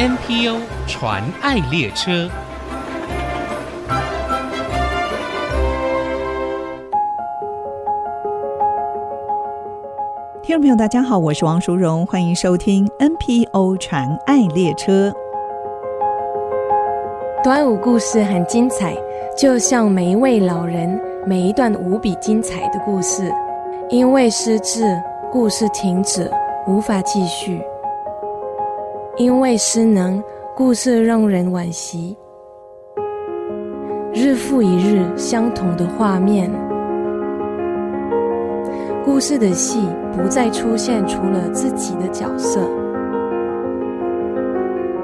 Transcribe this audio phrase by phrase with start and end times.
[0.00, 0.56] NPO
[0.86, 2.26] 传爱列车。
[10.42, 15.12] 听众朋友，大家好，我是王淑荣，欢迎收听 NPO 传爱列车。
[17.44, 18.96] 端午故事很精彩，
[19.36, 23.30] 就像每一位老人，每一段无比精彩的故事，
[23.90, 24.82] 因为失智，
[25.30, 26.30] 故事停止，
[26.66, 27.60] 无法继续；
[29.16, 30.22] 因为失能，
[30.56, 32.16] 故事让人惋惜。
[34.14, 36.50] 日复一日，相同的画面。
[39.04, 42.60] 故事的戏不再出现除了自己的角色，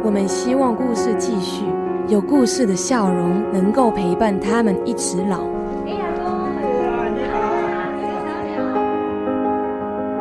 [0.03, 1.65] 我们希望故事继续，
[2.09, 5.41] 有故事的笑容能够陪伴他们一直老。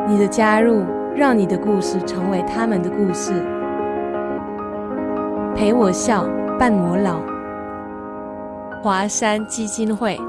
[0.08, 0.82] 你的加入，
[1.14, 3.32] 让你的故事成为他们的故事，
[5.56, 6.22] 陪我笑，
[6.58, 7.18] 伴我老。
[8.82, 10.20] 华山基金会。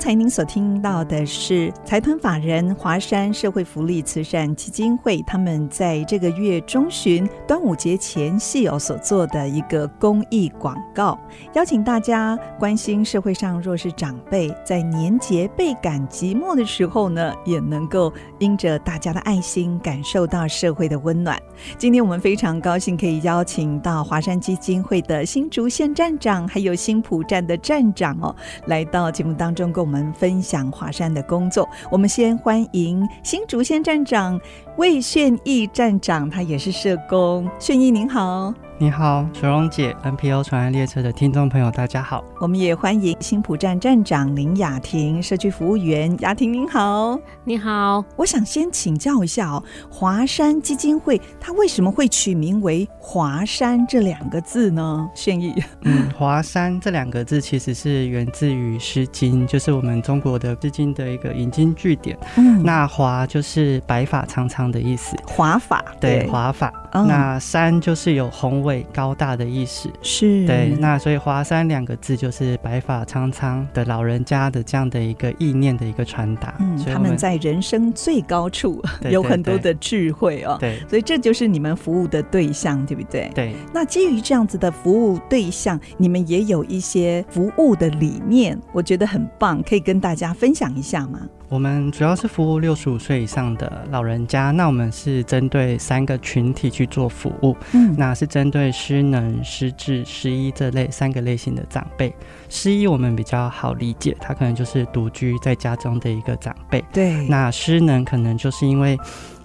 [0.00, 11.20] 刚才您所听到的是财团法人华山社会福利慈善基金会，他们在这个月中旬端午节前夕哦所做的一个公益广告，
[11.52, 21.38] 邀请大家关心社会上弱势长辈，在年节倍感寂寞的时候呢，也能够因着大家的爱心，感受到社会的温暖。
[21.76, 29.70] 今天我们非常高兴可以邀请到华山基金会的新竹县站长，还有新埔站的站长哦，来到节目当中。
[29.70, 34.40] 跟我我们分享华山的工作，我们先欢迎新竹县站长
[34.76, 37.50] 魏炫逸站长，他也是社工。
[37.58, 38.54] 炫逸您好。
[38.82, 42.24] 你好，淑荣姐，NPO 传爱列车的听众朋友，大家好。
[42.40, 47.20] 我们也欢迎新浦站站长林雅婷，社区服务员，雅婷您好。
[47.44, 55.06] 你好，我想先请教一下哦，华山基金会它为什么会取名为华山这两个字呢？
[55.14, 62.16] 炫毅， 嗯，华山这两个字其实是源自于《诗经》，就是我们中国的《诗经》的一个引经据典。
[62.38, 66.72] 嗯，那华就是白发苍苍的意思，华发，对，华发。
[66.92, 70.76] 嗯、那山就是有宏伟高大的意思，是对。
[70.78, 76.54] 那所以华山两个字就是白发苍苍的老人家的这样的一个意念的一个传达。
[76.60, 80.56] 嗯，他们在人生最高处 有很多的智慧哦。
[80.60, 83.30] 对，所以这就是你们服务的对象，对不对？
[83.34, 83.54] 对。
[83.72, 91.20] 那基于这样子的服务对象，你们也有一些服务的理念，我觉得很棒，可以跟大家分享一下吗？
[91.48, 102.14] 我们主要是服务六十五岁以上的老人家，那我们是针对三个群体去做服务，嗯，那是针对失能、失智、失医这类三个类型的长辈。
[102.48, 107.26] 失医我们比较好理解，他可能就是独居在家中的一个长辈，对。
[107.28, 108.98] 那失能可能就是因为。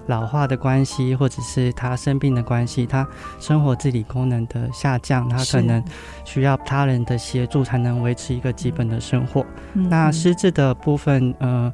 [0.07, 3.07] 老化的关系，或者是他生病的关系，他
[3.40, 5.84] 生活自理功能的下降，他可能
[6.24, 9.44] 需要他人的协助才能维持一个基本的生活。
[9.74, 11.74] 嗯、那失智的部分，呃，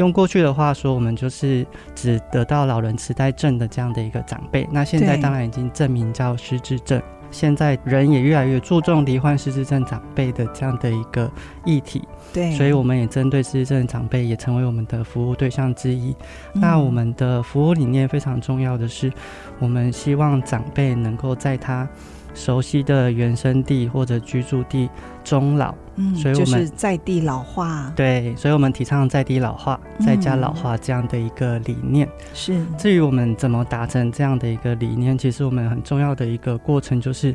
[0.00, 4.66] 用过去的话说，我们就是只得到老人痴呆症的这样的一个长辈。
[4.72, 7.00] 那现在当然已经证明叫失智症。
[7.30, 11.30] 现在人也越来越注重罹患失智症长辈的这样的一个
[11.66, 12.02] 议题，
[12.32, 16.16] 对，所以我们也针对失智症长辈也成为我们的服务对象之一。
[16.54, 16.60] 嗯。
[16.62, 19.12] 那我们的服务理念非常重要的是，
[19.58, 21.86] 我们希望长辈能够在他
[22.34, 24.88] 熟悉的原生地或者居住地
[25.22, 32.08] 终老，嗯，所以我们就是在地老化，对，所以我们提倡在地老化、在家老化这样的一个理念。
[32.32, 37.34] 是，至于我们怎么达成这样的一个理念，其实我们很重要的一个过程就是，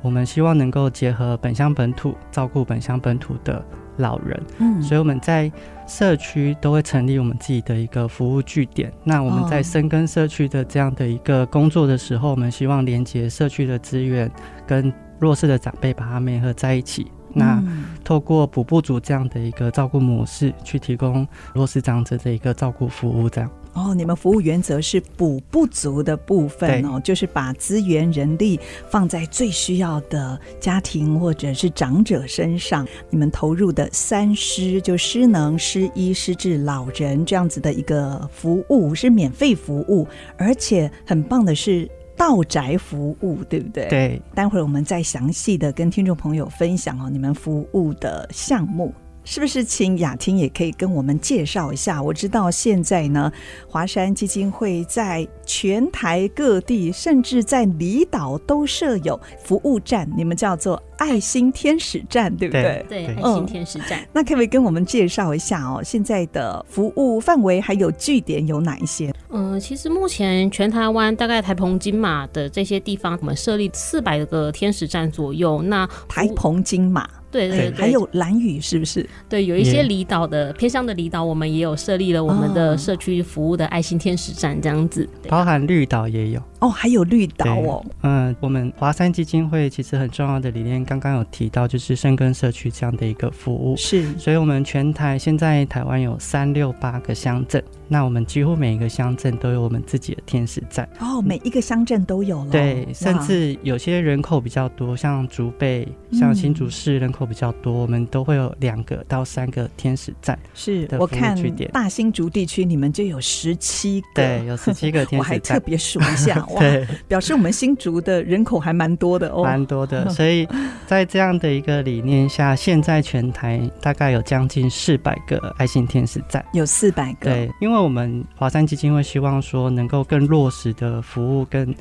[0.00, 3.64] 我们希望能够结合本乡本土，照顾本乡本土的
[3.96, 5.50] 老人，嗯，所以我们在
[5.86, 8.92] 社区都会成立我们自己的一个服务据点。
[9.04, 14.30] 那我们在深耕社区的这样的一个工作的时候，我们希望连接社区的资源，
[14.66, 17.06] 跟弱势的长辈把它们合在一起。
[17.34, 17.62] 那
[18.04, 23.50] 透过补不足这样的一个照顾模式，去提供弱势长者的一个照顾服务，这样。
[23.74, 28.60] 哦，你们服务原则是补不足的部分哦，就是把资源人力
[28.90, 32.86] 放在最需要的家庭或者是长者身上。
[33.08, 43.88] 你们投入的三师就失能、失医、失智老人这样子的一个服务是免费服务，而且很棒的是道宅服务，对不对？
[43.88, 44.22] 对。
[44.34, 48.92] 待会儿我们再详细的跟听众朋友分享哦，你们服务的项目。
[49.24, 52.02] 是不是请雅婷也可以跟我们介绍一下？
[52.02, 53.30] 我知道现在呢，
[53.68, 62.84] 华山基金会在全台各地，甚至在离岛都设有服务站，你们叫做爱心天使站，对不对？
[62.88, 64.00] 对，对，爱心天使站。
[64.00, 65.80] 嗯，那可不可以跟我们介绍一下哦？
[65.84, 69.14] 现在的服务范围还有据点有哪一些？
[69.30, 75.62] 嗯，其实目前全台湾大概台澎金马的这些地方，我们设立四百个天使站左右。
[75.62, 77.08] 那台澎金马。
[77.32, 79.08] 对对，对，还有蓝屿是不是？
[79.28, 86.42] 对，有一些离岛的、偏乡的离岛，我们也有设立了我们的社区服务的爱心天使站，这样子，包含绿岛也有。
[86.60, 87.84] 哦，还有绿岛哦。
[88.02, 93.74] 嗯，我们华山基金会其实很重要的理念，刚刚有提到，就是深耕社区这样的一个服务。
[93.76, 100.88] 是，所以我们全台现在台湾有三六八个乡镇，那我们几乎每一个乡镇都有我们自己的天使站。
[101.00, 102.50] 哦，每一个乡镇都有了。
[102.52, 110.38] 对，甚至有些人口比较多，像竹北、像新竹市人口比较多，嗯、我们都会有两个到三个天使站。
[110.54, 111.36] 是我看
[111.72, 115.18] 大新竹地区，你们就有十七个，对，有十七个 天使站。
[115.18, 116.44] 我还特别数一下。
[116.54, 116.62] 哇，
[117.08, 120.08] 表示我们新竹的人口还蛮多的哦，蛮多的。
[120.10, 120.46] 所以
[120.86, 127.30] 在这样的一个理念下，现在全台大概有将近四百个爱心天使站，有四百个。
[127.30, 131.74] 对，因为我们华山基金会希望说能够更落实的服务更。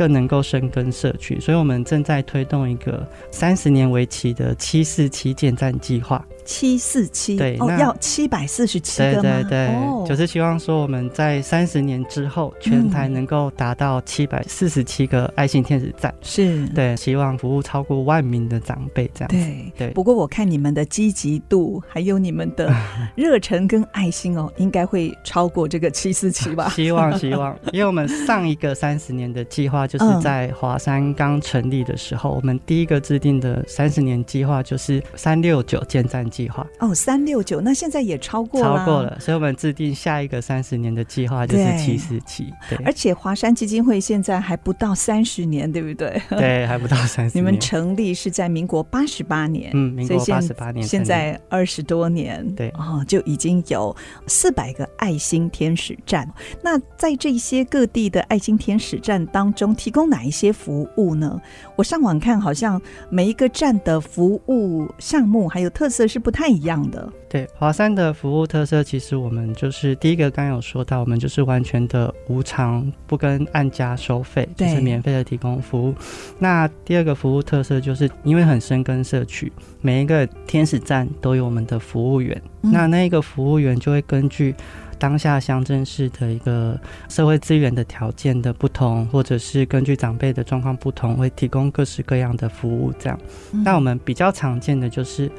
[0.00, 6.24] 更能够深耕社区，所以我们正在推动一个三十年为期的七四七建站计划。
[6.50, 9.22] 七四七，对，哦，要七百四十七个吗？
[9.22, 16.12] 对对对，哦，就是希望说我们在三十年之后，全台能够达到七百四十七个爱心天使站。
[16.20, 19.36] 是，对，希望服务超过万名的长辈这样子。
[19.36, 19.90] 对对。
[19.92, 22.74] 不过我看你们的积极度，还有你们的
[23.14, 26.68] 热忱跟爱心哦，应该会超过这个七四七吧？
[26.74, 42.52] 希望希望，因为我们上一个三十年的计划就是在华山刚成立的时候，嗯，我们第一个制定的三十年计划就是三六九建站计划哦，三六九，那现在也超过了，超过了，所以我们制定下一个三十年的计划就是七十七。
[42.68, 46.20] 对，而且华山基金会现在还不到三十年，对不对？
[46.30, 47.40] 对，还不到三十 年。
[47.40, 53.94] 你们成立是在民国八十八年，嗯，民国八十八年，现在二十多年，对，哦，就已经有
[54.26, 56.28] 四百个爱心天使站。
[56.62, 61.40] 那在这些各地的爱心天使站当中，提供哪一些服务呢？
[61.76, 66.30] 我上网看，好像每一个站的服务项目还有特色是不。
[66.40, 67.12] 太一样的。
[67.28, 75.94] 对，华山的服务特色，其实我们就是第一个，刚有说到，我们就是完全的无偿，不跟按家收费，就是免费的提供服务。
[76.38, 79.52] 那第二个服务特色，就是因为很深耕社区，
[79.82, 84.54] 每一个天使站都有我们的服务员，嗯、那那一个服务员就会根据
[84.98, 86.80] 当下乡镇市的一个
[87.10, 92.90] 社会资源的条件的不同，或者是根据长辈的状况不同，会提供各式各样的服务。
[92.98, 93.20] 这样，
[93.52, 95.30] 嗯、那我们比较常见的就是。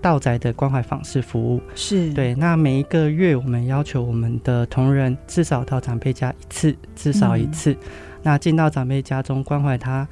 [0.00, 7.72] 到宅的关怀访视服务是对，那每一个月我们要求我们的同仁至少到长辈家一次，至少一次。
[7.72, 7.78] 嗯、
[8.22, 10.06] 那进到长辈家中关怀他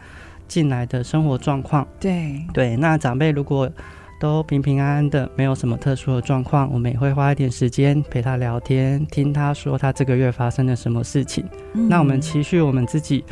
[0.48, 1.86] 进来的生活状况。
[2.00, 3.70] 对对，那长辈如果
[4.20, 11.44] 都平平安安的，没有什么特殊的状况，我们也会花一点时间陪他聊天，听他说他这个月发生了什么事情。
[11.74, 13.24] 嗯、那我们期许我们自己。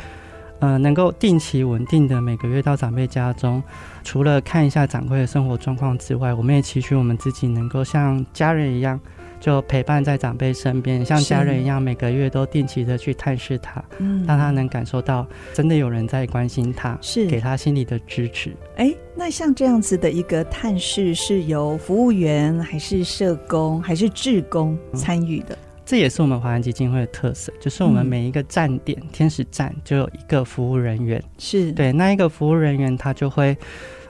[0.59, 3.61] 呃，能够定期稳定的每个月到长辈家中，
[4.03, 8.99] 除了看一下长辈的生活状况之外，我们也期许我们自己能够像家人一样，
[9.39, 18.55] 就陪伴在长辈身边，像家人一样，每个月都定期的去探视他，嗯，让他能感受到真的有人在关心他，是给他心理的支持。
[18.77, 25.53] 哎、欸，那像这样子的一个探视，是由服务员还是社工还是志工参与的？
[25.53, 33.55] 嗯这也是我们华人基金会的特色，就是我们每一个站点、嗯、天使站就有一个服务人员，是对那一个服务人员，他就会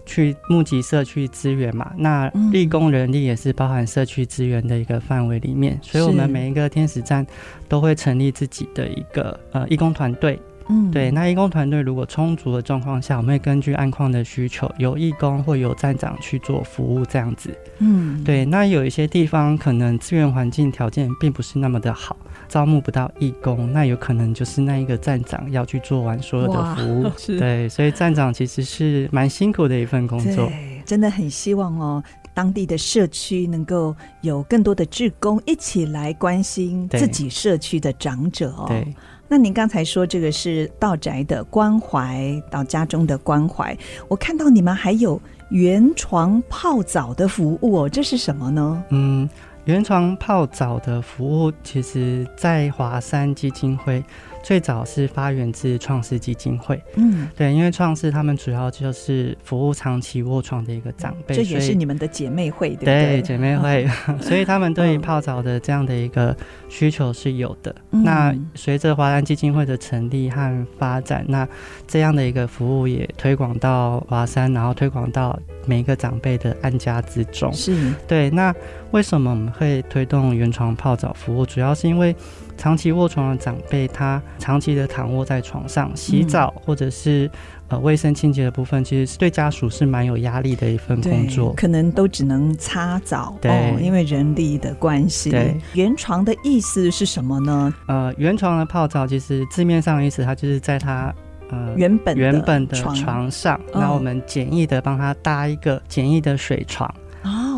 [0.06, 1.92] 去募集社区资源嘛。
[1.98, 7.28] 那立功人力也是包含社区资源的一个范围里面，所以我们每一个天使站
[7.68, 10.40] 都会成立自己的一个呃义工团队。
[10.68, 17.56] 嗯，对，那义工团队如果充足的状况下，我们会根据案况的需求，由义工或由站长去做服务，这样子。
[17.80, 22.18] 嗯，对，那有一些地方可能资源环境条件并不是那么的好，
[22.48, 27.12] 招募不到义工，那有可能就是那一个站长要去做完所有的服务。
[27.38, 30.48] 对，所以站长其实是蛮辛苦的一份工作。
[30.48, 32.04] 对，真的很希望哦，
[32.34, 38.66] 当地的社区能够有更多的志工一起来关心自己社区的长者哦。
[38.68, 38.88] 对。
[39.28, 43.78] 那您刚才说这个是道宅的关怀，到家中的关怀，
[44.08, 48.84] 我看到你们还有圆床泡澡的服务哦，这是什么呢？
[48.90, 49.30] 嗯，
[49.66, 54.04] 原床泡澡的服务，其实在华山基金会。
[54.46, 63.06] 最早是发源自创世基金会，嗯，对，因为创世他们主要就是服务长期卧床的一个长辈，这也是你们的姐妹会，对不对？
[63.06, 66.38] 对，姐妹会，嗯、 所以他们对于泡澡的这样的一个
[66.70, 67.76] 需求是有的。
[67.90, 71.48] 嗯、那随着华山基金会的成立和发展，那
[71.88, 77.52] 这样的一个服务也推广到华山，然后推广到每一个长辈的安家之中。
[77.52, 78.30] 是对。
[78.30, 78.54] 那
[78.92, 81.44] 为什么我们会推动原床泡澡服务？
[81.48, 82.16] 主要是因为。
[82.58, 87.30] 长期卧床的长辈，他长期的躺卧在床上洗澡，或者是
[87.68, 91.54] 呃卫生清洁的部分，其实是对家属是蛮有压力的一份工作。
[91.54, 95.30] 可能都只能擦澡，对、哦，因为人力的关系。
[95.30, 97.74] 对，原床的意思是什么呢？
[97.88, 101.14] 呃，原床的泡澡，其实字面上的意思，它就是在它
[101.50, 106.92] 呃原本原本的床上，那我们简易的帮他搭一个简易的水床。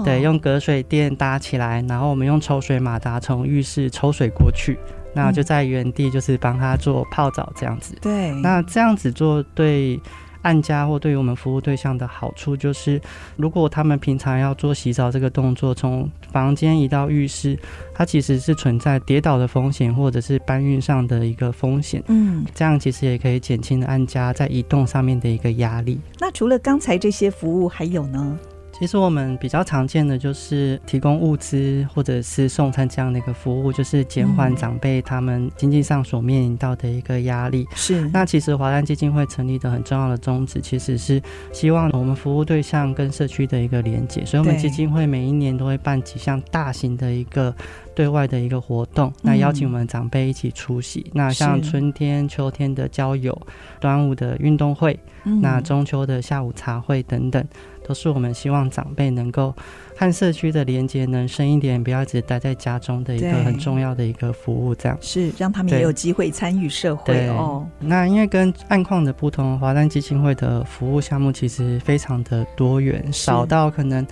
[0.07, 4.77] 哦，对，用隔水垫搭起来，然后我们用抽水马达从浴室抽水过去，
[5.13, 7.95] 那就在原地就是帮他做泡澡这样子。
[8.01, 9.99] 对，那这样子做对
[10.43, 13.01] 按家或对于我们服务对象的好处就是，
[13.35, 17.57] 如果他们平常要做洗澡这个动作，从房间移到浴室，
[17.93, 22.01] 它其实是存在跌倒的风险或者是搬运上的一个风险。
[22.07, 25.99] 嗯，这样其实也可以减轻按家在移动上面的一个压力。
[26.19, 28.37] 那除了刚才这些服务，还有呢？
[28.79, 37.65] 其实我们比较常见的就是提供物资或者是送餐这样的一个服务，就是减缓长辈他们经济上所面临到的一个压力。
[37.74, 38.07] 是。
[38.13, 41.19] 那其实华山基金会成立的很重要的宗旨，其实是
[41.51, 44.24] 希望我们服务对象跟社区的一个连接。
[44.24, 47.51] 所以，我们基金会每一年都会办几项大型的一个
[47.96, 51.10] 对外的一个活动，那邀请我们长辈一起出席。
[51.15, 53.36] 那像春天、秋天的郊游，
[53.79, 55.00] 端午的运动会，
[55.41, 57.43] 那中秋的下午茶会等等。
[57.88, 59.56] 都是我们希望长辈能够
[59.96, 64.98] 和社区的连接能深一点，不要只待在家中的一个很重要的一个服务，这样。
[65.00, 67.65] 是让他们也有机会参与社会哦。
[67.79, 74.06] 那因为跟案况的不同，华山基金会的服务项目其实非常的多元，少到可能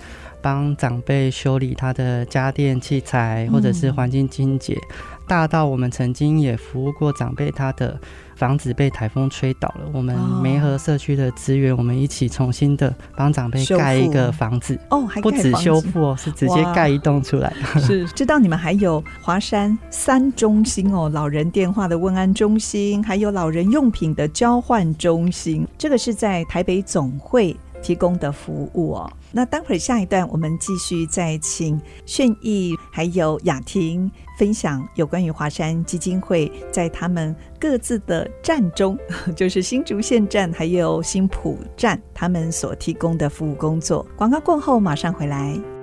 [0.46, 7.98] 帮长辈修理他的家电器材，或者是环境清洁，嗯，大到我们曾经也服务过长辈他的。
[8.36, 17.50] 房子被台风吹倒了，我们梅河社区的资源，我们一起重新的帮长辈盖一个房子哦，还不止修复哦，是直接盖一栋出来。
[17.80, 29.10] 是知道你们还有华山三中心哦，老人电话的问安中心，还有老人用品的交换中心，这个是在台北总会提供的服务哦。
[29.32, 38.98] 那待会儿下一段，我们继续再请炫逸还有雅婷分享有关于华山基金会在他们各自的站中，
[39.36, 44.06] 就是新竹县站还有新浦站，他们所提供的服务工作。
[44.16, 45.75] 广告过后马上回来。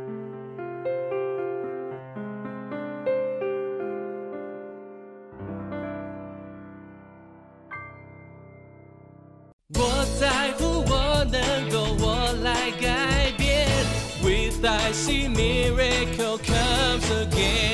[14.94, 17.73] See miracle comes again.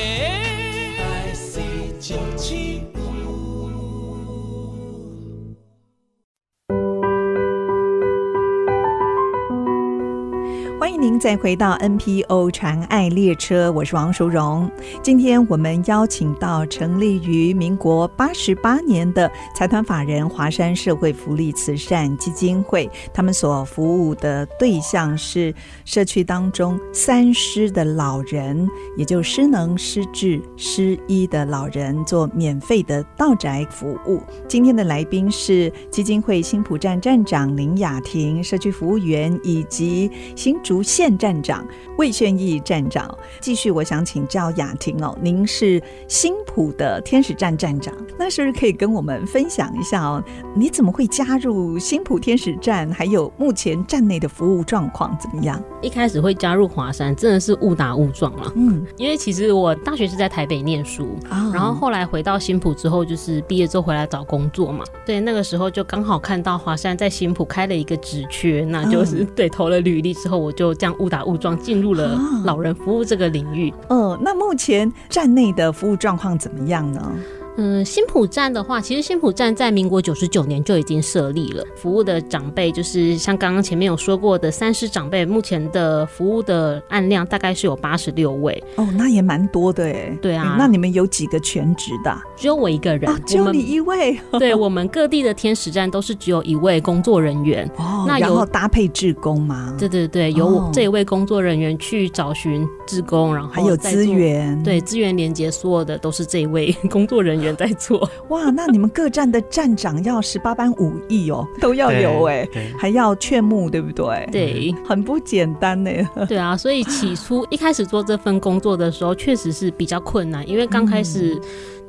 [11.19, 14.71] 再回到 NPO 传爱列车，我是王淑荣。
[15.03, 34.21] 今天我们邀请到成立于民国八十八年的财团法人华山社会福利慈善基金会，他们所服务的对象是社区当中三失的老人，也就失能、失智、失医的老人，做免费的到宅服务。
[34.47, 41.08] 今天的来宾是基金会新埔站站长林雅婷，社区服务员，以及新竹县。
[41.17, 41.65] 站长
[41.97, 50.23] 魏炫毅站长，继续，我想请教雅婷哦，您是新浦的天使站站长，那是不是可以跟我们分享一下哦？
[50.55, 52.91] 你怎么会加入新浦天使站？
[52.91, 55.61] 还有目前站内的服务状况怎么样？
[55.81, 58.51] 一开始会加入华山，真的是误打误撞了。
[58.55, 64.83] 嗯，因为其实我大学是在台北念书，哦，然后后来回到新浦之后，就是毕业之后回来找工作嘛。
[65.05, 70.95] 对，那个时候就刚好看到华山在新浦开了一个职缺，那就是，嗯，对，投了履历之后，我就这样。
[70.99, 73.71] 误打误撞进入了老人服务这个领域。
[73.87, 77.11] 哦，呃，那目前站内的服务状况怎么样呢？
[77.59, 88.63] 嗯，新浦站的话，其实新浦站在民国九十九年就已经设立了，服务的长辈就是像刚刚前面有说过的三师长辈，目前的服务的案量大概是有八十六位。
[88.77, 90.17] 哦，那也蛮多的哎。
[90.21, 92.17] 对啊，那你们有几个全职的？
[92.37, 94.17] 只有我一个人，啊、只有你一位。
[94.39, 97.69] 对，我们各地的天使站都是只有一位工作人员。
[97.75, 99.75] 哦，那有然后搭配志工吗？
[99.77, 108.09] 对对对，由我这一位工作人员去找寻志工，然后还有资源，对，资源连接所有的都是这一位工作人员在做。
[108.29, 114.27] 哇，那你们各站的站长要十八般武艺哦， 都要有哎，还要劝募，对不对？
[114.31, 115.91] 对，很不简单呢。
[116.27, 121.35] 对啊， 所以起初一开始做这份工作的时候，确实是比较困难，因为刚开始。
[121.35, 121.41] 嗯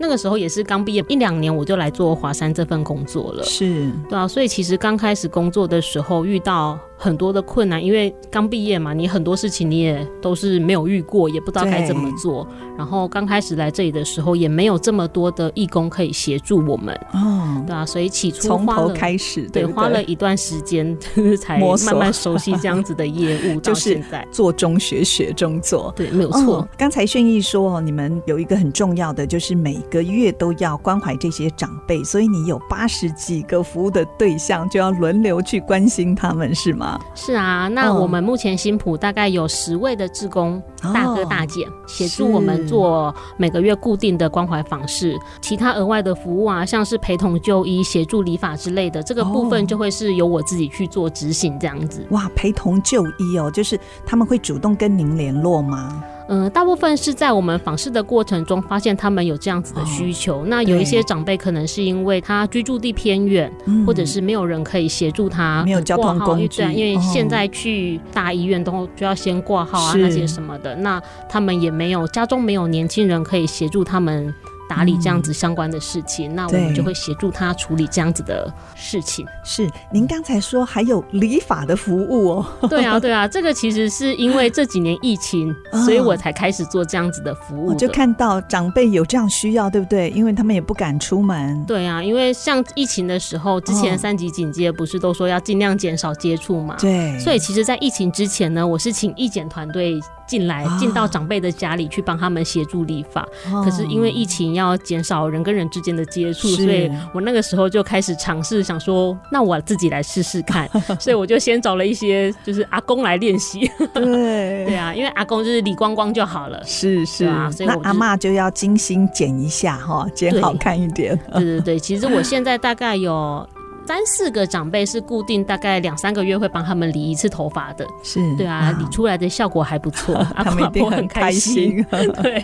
[0.02, 3.42] 那个时候也是刚毕业一两年，我就来做华山这份工作了。
[3.44, 12.46] 是，对啊，所以其实刚开始工作的时候遇到很多的困难，因为刚毕业嘛，你很多事情你也都是没有遇过，也不知道该怎么做。
[12.76, 16.94] 然后刚开始来这里的时候，也没有这么多的义工可以协助我们。
[17.14, 20.94] 哦，对啊，所以起初从头开始，对，对，花了一段时间
[21.40, 23.60] 才慢慢熟悉这样子的业务。
[23.64, 26.68] 就是在做中学，学中做，对，没有错。
[26.76, 36.89] 刚、哦、才炫逸说哦，你们有一个很重要的，就是每个月都要关怀这些长辈，所以你有八十几个服务的对象，就要轮流去关心他们，是吗？
[37.14, 52.06] 是啊，那我们目前新埔大概有十位的志工、哦、大哥大姐协助我们做每个月固定的关怀访视，其他额外的服务啊，像是陪同就医、协助理法之类的，这个部分就会是由我自己去做执行这样子。
[52.10, 56.02] 哇，陪同就医哦，就是他们会主动跟您联络吗？
[56.32, 60.42] 嗯，大部分是在我们访视的过程中发现他们有这样子的需求。
[60.42, 63.52] 哦、那有一些长辈可能是因为他居住地偏远，
[63.84, 66.62] 或者是没有人可以协助他，没有交通工具。
[66.62, 70.72] 对，因为现在去大医院都就要先挂号啊，那些什么的。
[70.76, 74.32] 那他们也没有家中没有年轻人可以协助他们。
[74.70, 79.26] 打理这样子相关的事情，嗯、那我们就会协助他处理这样子的事情。
[79.44, 82.46] 是，您刚才说还有理法的服务哦？
[82.68, 85.52] 对啊，对啊， 这个其实是因为这几年疫情，
[85.84, 87.74] 所以我才开始做这样子的服务的。
[87.74, 90.08] 我就看到长辈有这样需要，对不对？
[90.10, 91.64] 因为他们也不敢出门。
[91.64, 96.76] 对啊，因为像疫情的时候，之前三级警戒不是都说要尽量减少接触嘛？
[96.78, 97.18] 对。
[97.18, 100.00] 所以其实，在疫情之前呢，我是请义检团队。
[100.30, 113.70] 进来进到长辈的家里去帮他们协助理法，哦，可是因为疫情要减少人跟人之间的接触，所以我那个时候就开始尝试想说，那我自己来试试看， 所以我就先找了一些就是阿公来练习。
[113.94, 121.18] 对对啊，因为阿公就是理光光就好了，是是啊，所以阿妈就要精心剪一下哈，剪好看一点。
[121.32, 123.46] 对对对，其实我现在大概有。
[123.86, 131.84] 三四个长辈是固定，大概两三个月会帮他们理一次头发的，是对啊，理出来的效果还不错， 他们一定很开心。
[132.22, 132.40] 对，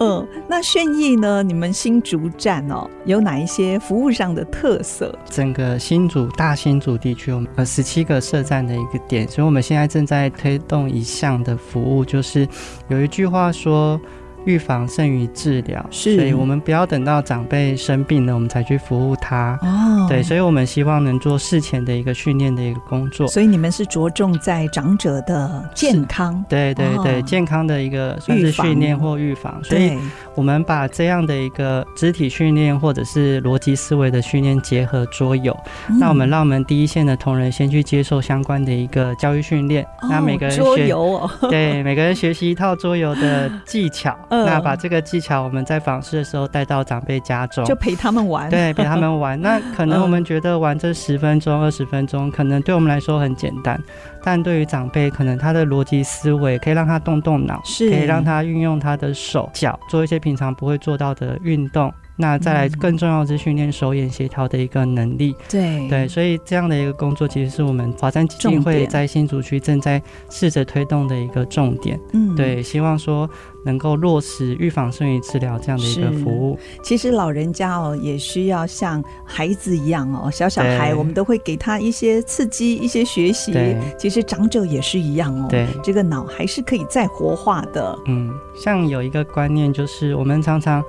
[0.00, 1.40] 嗯，那炫逸呢？
[1.42, 5.16] 你们新竹站哦，有哪一些服务上的特色？
[5.30, 12.48] 整个新竹大新竹地区，我们有十七个设站的一个点，所以我们现在正在推动一项的服务，就是
[12.88, 14.00] 有一句话说。
[14.48, 19.58] 预防胜于治疗，是，所以我们不要等到长辈生病了，我们才去服务他。
[19.60, 23.28] 哦，对，所以我们希望能做事前的一个训练的一个工作。
[23.28, 29.62] 所以你们是着重在长者的健康，对对对，哦、健康的一个算是训练或预防。
[29.62, 29.98] 所以
[30.34, 35.54] 我们把这样的一个肢体训练或者是逻辑思维的训练结合桌游、
[35.90, 39.84] 嗯，那我们让我们第一线的同仁先去接受相关的一个教育训练。
[40.00, 44.16] 哦、那每个人学桌游哦，对，每个人学习一套桌游的技巧。
[44.44, 48.48] 那把这个技巧，我们在访视的时候带到长辈家中，就陪他们玩。
[48.50, 49.40] 对，陪他们玩。
[49.42, 53.80] 那可能我们觉得玩这十分钟、二十分钟，可能对我们来说很简单，
[54.22, 61.92] 但对于长辈，可能他的逻辑思维可以让他动动脑，是可以让他运用他的手脚做一些平常不会做到的运动。
[62.20, 65.36] 那再来更重要的是训练手眼协调的一个能力。
[65.48, 71.98] 对对，所以这样的一个工作，其实是我们华山基金会在新竹区正在试着推动的一个重点。
[72.12, 73.30] 嗯，对，希望说
[73.64, 76.58] 能够落实预防胜于治疗这样的一个服务。
[76.82, 83.52] 其实老人家哦，也需要像孩子一样哦，小小孩我们都会给他一些刺激、一些学习。
[83.52, 85.46] 对，其实长者也是一样哦。
[85.48, 87.96] 对，这个脑还是可以再活化的。
[88.08, 90.82] 嗯，像有一个观念就是，我们常常。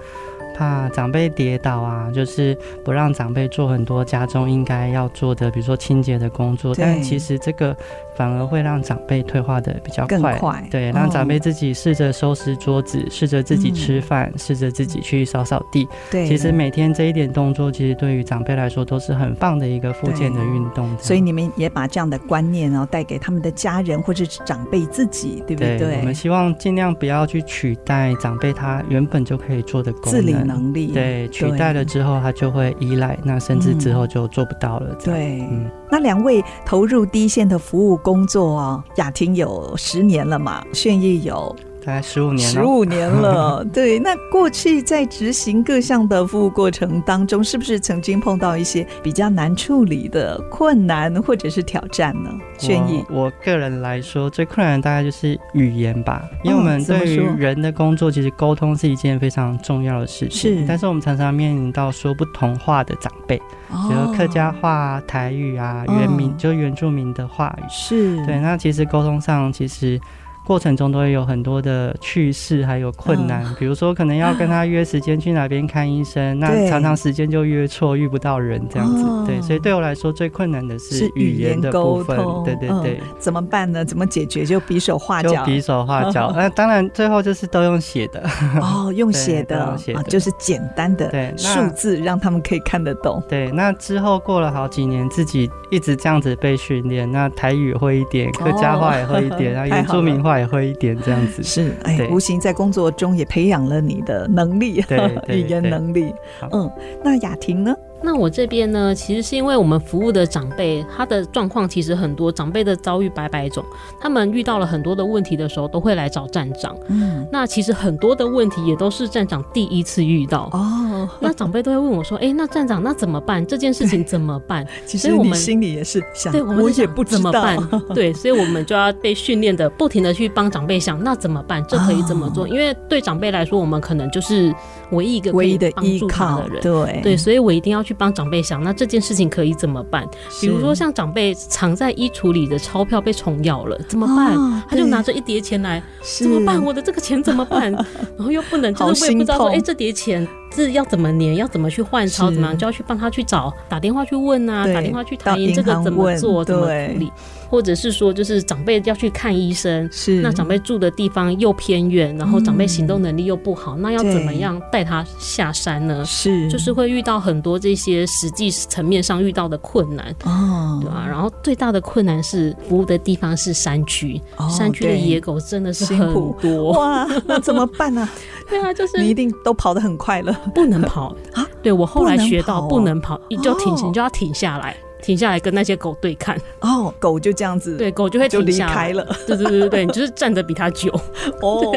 [0.60, 6.76] 怕长辈跌倒啊，就是不让长辈做很多家中应该要做的，比如说清洁的工作。
[6.76, 7.74] 但其实这个
[8.20, 10.38] 反而会让长辈退化的比较快。
[10.38, 10.68] 快。
[10.70, 15.88] 对，让长辈自己试着收拾桌子，试着自己吃饭，试着自己去扫扫地。
[16.12, 20.90] 对，其实每天这一点动作，其实对于长辈来说都是很棒的一个复健的运动。
[20.98, 25.78] 所以你们也把这样的观念哦带给他们的家人或者是长辈自己，对不对？
[25.78, 30.12] 对，我们希望尽量不要去取代长辈他原本就可以做的功能。
[30.12, 30.88] 自理能力。
[30.88, 34.94] 对，取代了之后他就会依赖，那甚至之后就做不到了。
[35.02, 35.70] 对，嗯。
[35.92, 41.56] 那两位投入第一线的服务工工作哦，雅婷有十年了嘛，轩逸有。
[41.86, 43.64] 大概十五年了，十五年了。
[43.74, 52.30] 对，那过去在执行各项的服务过程当中，是不是曾经碰到一些比较难处理的困难或者是挑战呢？
[52.58, 60.60] 绚艺，我个人来说，最困难的大概就是语言吧，因为我们对于人的工作，其实沟通是一件非常重要的事情。
[60.60, 67.64] 是，但是我们常常面临到说不同话的长辈，比如客家话、台语啊、原民就原住民的话语。
[67.70, 70.00] 是对，那其实沟通上其实。
[70.46, 79.04] 过程中都会有很多的趣事，还有困难，嗯、比如说可能要跟他约时间去哪边看医生，那常常时间就约错，遇不到人这样子。
[79.04, 82.18] 哦、对，所以对我来说最困难的是语言的部分。
[82.44, 83.86] 对对对、嗯，怎么办呢？
[83.86, 84.44] 怎么解决？
[84.46, 86.34] 就比手画脚，就 比手画脚。
[86.36, 88.24] 那、哦、当然最后就是都用写的。
[88.60, 93.22] 哦，用 写的，啊，就是简单的对数字，让他们可以看得懂。
[93.30, 100.40] 对，那之后过了好几年，自己一直这样子被训练，那台语会一点，客家话也会一点， 然后原住民话。
[100.40, 106.14] 也会一点这样子，是哎，无形在工作中也培养了你的能力，对 语言能力。
[106.52, 106.72] 嗯，
[107.04, 107.76] 那雅婷呢？
[108.02, 113.64] 那我这边呢，其实是因为我们服务的长辈，他的状况其实很多，长辈的遭遇百百种，
[114.00, 116.76] 他们遇到了很多的问题的时候，都会来找站长。
[116.88, 121.10] 嗯，那其实很多的问题也都是站长第一次遇到哦。
[121.20, 123.46] 那长辈都会问我说：“哎、欸，那站长那怎么办？
[123.46, 124.66] 这件事情怎么办？
[124.86, 127.58] ”其实我们心里也是想，对，我们也不知道怎么办。
[127.94, 131.64] 对，所以我们就要被训练的不停的去帮长辈想，那怎么办？
[131.68, 132.46] 这可以怎么做？
[132.46, 134.54] 哦、因为对长辈来说，我们可能就是
[134.92, 136.62] 唯一一个唯一的依靠的人。
[136.62, 140.08] 对对，所以我一定要去帮长辈想，那这件事情可以怎么办？
[140.42, 144.36] 比如说像长辈藏在衣橱里的钞票被虫咬了，怎么办？
[144.36, 146.64] 哦、他就拿着一叠钱来，怎么办？
[146.64, 147.72] 我的这个钱怎么办？
[148.18, 150.28] 然后又不能，就是我也不知道说，哎、欸，这叠钱。
[150.52, 157.12] 是要怎么粘，要怎么去换钞，怎么样就要去帮他去找，打电话去问啊，打电话去谈这个怎么做，怎么处理，
[157.50, 166.06] 或者是说就是长辈要去看医生，是那长辈住的地方又偏远，然后长辈行动能力又不好，那要怎么样带他下山呢？
[166.06, 171.06] 是，就是会遇到很多这些实际层面上遇到的困难哦，对吧？
[171.08, 178.08] 然后最大的困难是服务的地方是山区，山区的野狗真的是很多哇，那怎么办呢？
[178.50, 180.34] 对啊，就是你一定都跑得很快了。
[180.56, 181.48] 不能跑啊！
[181.62, 186.40] 对，我后来学到不能跑，你就停，你就要停下来，停下来跟那些狗对看。
[186.62, 189.06] 哦，狗就这样子，对，狗就会停下来了。
[189.26, 190.92] 对对对对对，你就是站得比它久。
[191.42, 191.74] 哦，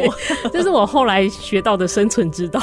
[0.53, 2.61] 这是我后来学到的生存之道。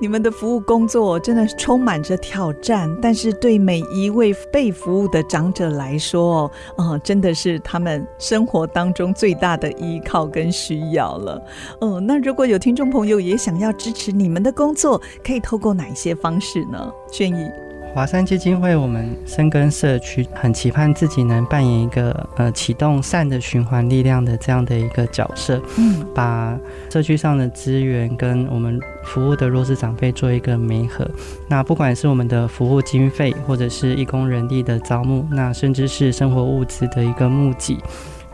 [0.00, 11.42] 你们的服务工作真的是充满着挑战，但是对每一位被服务的长者来说，哦，真的是他们生活当中最大的依靠跟需要了。
[11.80, 16.92] 嗯，那如果有听众朋友也想要支持你们的工作，可以透过哪一些方式呢？
[17.10, 17.50] 绚艺。
[17.94, 26.56] 华山基金会，我们深耕社区，很期盼自己能扮演一个呃启动善的循环力量的这样的一个角色，嗯，把
[26.90, 31.10] 社区上的资源跟我们服务的弱势长辈做一个媒合。
[31.48, 37.78] 那不管是我们的服务经费，或者是义工人力的招募，那甚至是生活物资的一个募集。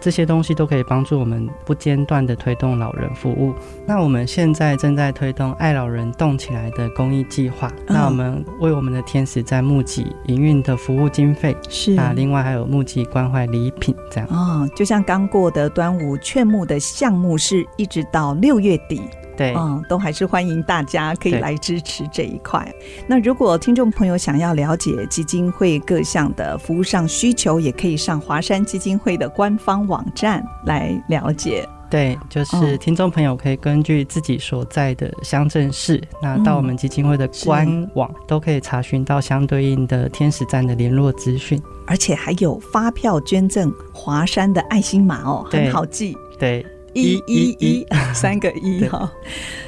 [0.05, 3.55] 这些东西都可以帮助我们不间断地推动老人服务。
[3.87, 7.73] 那我们现在正在推动“爱老人动起来”的公益计划。
[7.87, 14.29] 那我们为我们的天使在募集营运的服务经费，是啊，另外还有募集关怀礼品这样。
[14.29, 19.01] 哦，就像刚过的端午劝募的项目，是一直到六月底。
[19.37, 22.73] 对，嗯，都还是欢迎大家可以来支持这一块。
[23.07, 31.69] 那如果听众朋友想要了解基金会各项的服务上需求，也可以上华山基金会的官方网站来了解。
[31.91, 46.17] 对，就是听众朋友可以根据自己所在的乡镇市，那到我们基金会的官网都可以查询到相对应的天使站的联络资讯，而且还有发票捐赠华山的爱心码哦，很好记。
[46.37, 46.67] 对。
[46.95, 49.13] 一一一 三个一哈，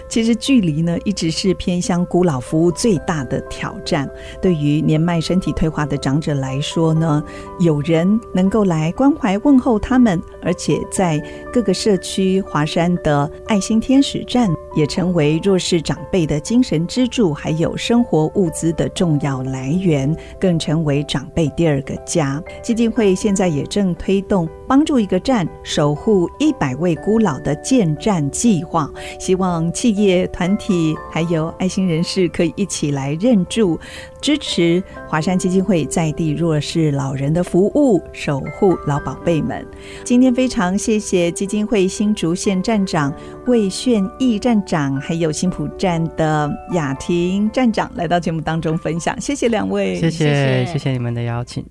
[0.08, 4.08] 其实距离呢一直是偏乡孤老服务最大的挑战。
[4.40, 7.22] 对于年迈身体退化的长者来说呢，
[7.58, 22.42] 有人能够来关怀问候他们，而且在各个社区华山的爱心天使站也成为弱势长辈的精神支柱，还有生活物资的重要来源，更成为长辈第二个家。
[22.62, 33.78] 基金会现在也正推动帮助一个站守护一百位孤老的建站计划，希望企业、团体还有爱心人士可以一起来认助，
[34.20, 39.66] 支持华山基金会在地弱势老人的服务，守护老宝贝们。
[40.04, 43.12] 今天非常谢谢基金会新竹县站长
[43.46, 50.66] 魏炫义站长，还有新埔站的雅婷站长来到节目当中分享，谢谢两位，谢谢。
[50.66, 50.92] 谢谢。
[50.92, 51.64] 你们的邀请，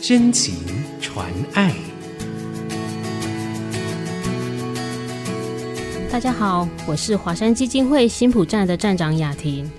[0.00, 0.54] 真情
[1.04, 1.70] 传爱。
[6.10, 9.70] 大家好，我是华山基金会新埔站的站长雅婷。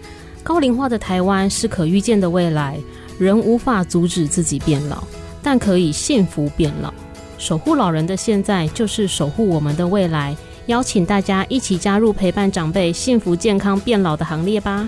[0.44, 2.78] 高龄化的台湾是可预见的未来，
[3.18, 5.04] 人无法阻止自己变老，
[5.42, 6.94] 但可以幸福变老。
[7.40, 10.38] 守护老人的现在，就是守护我们的未来。
[10.68, 14.88] 邀请大家一起加入陪伴长辈幸福健康变老的行列吧。